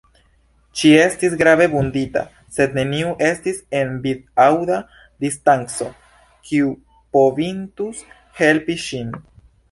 Ŝi 0.79 0.91
estis 0.99 1.33
grave 1.39 1.65
vundita, 1.73 2.21
sed 2.55 2.71
neniu 2.77 3.11
estis 3.27 3.59
en 3.79 3.91
vid-aŭda 4.05 4.79
distanco, 5.25 5.89
kiu 6.49 6.71
povintus 7.19 8.01
helpi 8.41 8.79
ŝin. 8.87 9.13